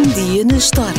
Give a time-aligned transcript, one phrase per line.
[0.00, 0.94] Um dia na história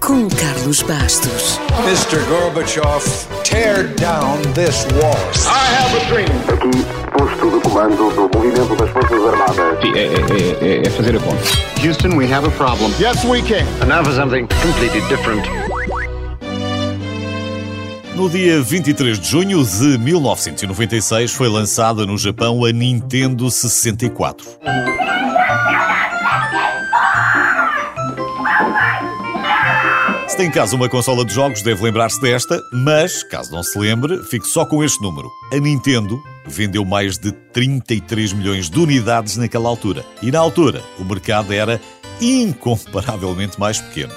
[0.00, 1.58] com Carlos Bastos.
[1.86, 2.22] Mr.
[2.28, 3.02] Gorbachev,
[3.42, 5.16] tear down this wall.
[5.46, 6.28] I have a dream.
[6.52, 6.84] Aqui,
[7.16, 9.80] posto de comando do movimento das Forças Armadas.
[9.80, 11.42] Sim, é, é- é- é fazer a conta.
[11.82, 12.92] Houston, we have a problem.
[13.00, 13.64] Yes, we can.
[13.80, 15.48] And now for something completely different.
[18.14, 24.44] No dia 23 de junho de 1996 foi lançada no Japão a Nintendo 64.
[30.34, 33.78] Se tem em casa uma consola de jogos, deve lembrar-se desta, mas, caso não se
[33.78, 35.30] lembre, fique só com este número.
[35.52, 40.04] A Nintendo vendeu mais de 33 milhões de unidades naquela altura.
[40.20, 41.80] E na altura, o mercado era
[42.20, 44.12] incomparavelmente mais pequeno.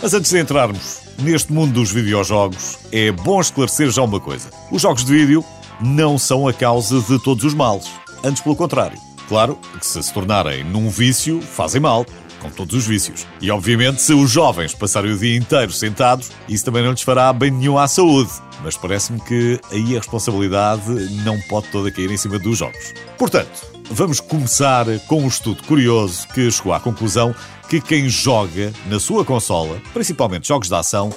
[0.00, 4.48] Mas antes de entrarmos neste mundo dos videojogos, é bom esclarecer já uma coisa.
[4.72, 5.44] Os jogos de vídeo
[5.78, 7.90] não são a causa de todos os males.
[8.24, 8.98] Antes, pelo contrário.
[9.28, 12.06] Claro que se se tornarem num vício, fazem mal,
[12.44, 13.26] como todos os vícios.
[13.40, 17.32] E obviamente, se os jovens passarem o dia inteiro sentados, isso também não lhes fará
[17.32, 18.30] bem nenhum à saúde.
[18.62, 20.84] Mas parece-me que aí a responsabilidade
[21.24, 22.92] não pode toda cair em cima dos jogos.
[23.16, 27.34] Portanto, vamos começar com um estudo curioso que chegou à conclusão
[27.68, 31.10] que quem joga na sua consola, principalmente jogos de ação,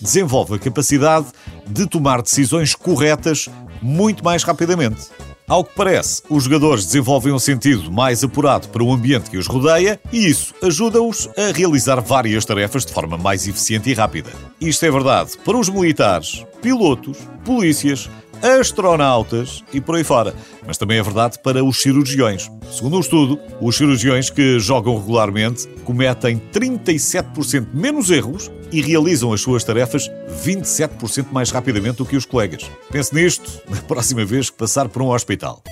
[0.00, 1.26] desenvolve a capacidade
[1.66, 3.50] de tomar decisões corretas
[3.82, 5.08] muito mais rapidamente.
[5.50, 9.48] Ao que parece, os jogadores desenvolvem um sentido mais apurado para o ambiente que os
[9.48, 14.30] rodeia e isso ajuda-os a realizar várias tarefas de forma mais eficiente e rápida.
[14.60, 18.08] Isto é verdade para os militares, pilotos, polícias,
[18.42, 20.34] astronautas e por aí fora.
[20.66, 22.50] Mas também é verdade para os cirurgiões.
[22.70, 29.40] Segundo um estudo, os cirurgiões que jogam regularmente cometem 37% menos erros e realizam as
[29.40, 30.08] suas tarefas
[30.44, 32.70] 27% mais rapidamente do que os colegas.
[32.90, 35.62] Pense nisto na próxima vez que passar por um hospital.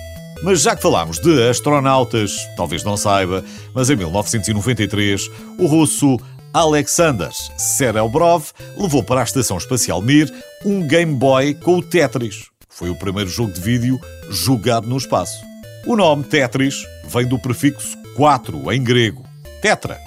[0.41, 6.17] Mas já que falámos de astronautas, talvez não saiba, mas em 1993, o russo
[6.53, 10.33] Alexander Serebrov levou para a Estação Espacial Mir
[10.65, 12.49] um Game Boy com o Tetris.
[12.79, 15.43] Foi o primeiro jogo de vídeo jogado no espaço.
[15.85, 19.25] O nome Tetris vem do prefixo 4 em grego.
[19.61, 19.99] Tetra.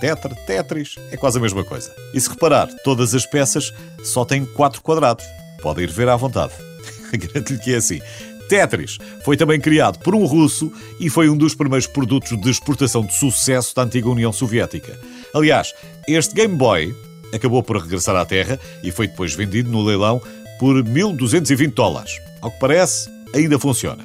[0.00, 1.92] Tetra, Tetris, é quase a mesma coisa.
[2.14, 3.74] E se reparar, todas as peças
[4.04, 5.24] só têm 4 quadrados.
[5.60, 6.52] Pode ir ver à vontade.
[7.12, 8.00] Garanto-lhe que é assim.
[8.48, 13.04] Tetris foi também criado por um russo e foi um dos primeiros produtos de exportação
[13.04, 14.96] de sucesso da antiga União Soviética.
[15.34, 15.74] Aliás,
[16.06, 16.94] este Game Boy
[17.34, 20.22] acabou por regressar à Terra e foi depois vendido no leilão
[20.60, 22.20] por 1220 dólares.
[22.42, 24.04] Ao que parece, ainda funciona.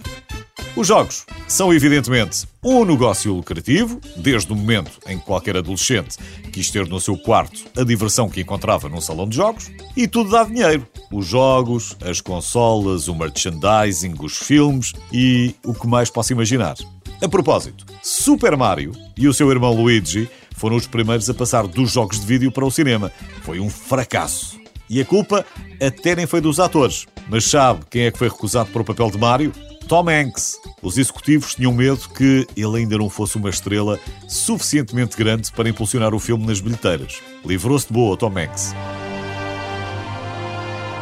[0.73, 6.17] Os jogos são evidentemente um negócio lucrativo, desde o momento em que qualquer adolescente
[6.53, 10.31] quis ter no seu quarto a diversão que encontrava num salão de jogos, e tudo
[10.31, 10.87] dá dinheiro.
[11.11, 16.75] Os jogos, as consolas, o merchandising, os filmes e o que mais posso imaginar.
[17.21, 21.91] A propósito, Super Mario e o seu irmão Luigi foram os primeiros a passar dos
[21.91, 23.11] jogos de vídeo para o cinema.
[23.43, 24.64] Foi um fracasso.
[24.89, 25.45] E a culpa
[25.81, 27.07] até nem foi dos atores.
[27.29, 29.51] Mas sabe quem é que foi recusado para o papel de Mario?
[29.87, 30.57] Tom Hanks.
[30.81, 36.13] Os executivos tinham medo que ele ainda não fosse uma estrela suficientemente grande para impulsionar
[36.13, 37.21] o filme nas bilheteiras.
[37.45, 38.73] Livrou-se de boa Tom Hanks.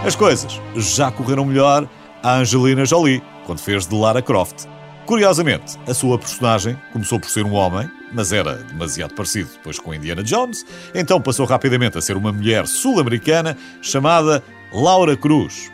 [0.05, 1.89] As coisas já correram melhor
[2.21, 4.65] a Angelina Jolie, quando fez de Lara Croft.
[5.05, 9.93] Curiosamente, a sua personagem começou por ser um homem, mas era demasiado parecido depois com
[9.93, 15.71] Indiana Jones, então passou rapidamente a ser uma mulher sul-americana chamada Laura Cruz.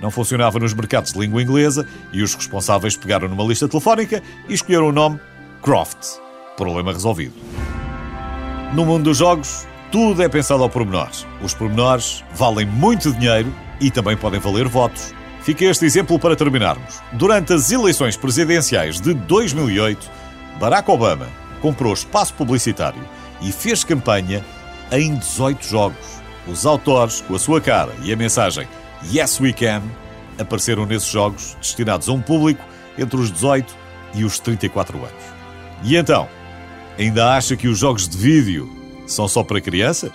[0.00, 4.54] Não funcionava nos mercados de língua inglesa e os responsáveis pegaram numa lista telefónica e
[4.54, 5.18] escolheram o nome
[5.62, 6.18] Croft.
[6.56, 7.34] Problema resolvido.
[8.74, 11.10] No mundo dos jogos, tudo é pensado ao pormenor.
[11.42, 15.14] Os pormenores valem muito dinheiro e também podem valer votos.
[15.42, 17.00] Fica este exemplo para terminarmos.
[17.12, 20.10] Durante as eleições presidenciais de 2008,
[20.60, 21.26] Barack Obama
[21.58, 23.02] comprou espaço publicitário
[23.40, 24.44] e fez campanha
[24.90, 26.18] em 18 jogos.
[26.46, 28.66] Os autores, com a sua cara e a mensagem
[29.12, 29.82] Yes We Can,
[30.38, 32.64] apareceram nesses jogos destinados a um público
[32.96, 33.74] entre os 18
[34.14, 35.12] e os 34 anos.
[35.82, 36.28] E então,
[36.98, 38.70] ainda acha que os jogos de vídeo
[39.06, 40.12] são só para crianças?